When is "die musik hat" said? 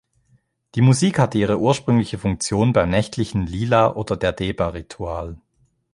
0.73-1.35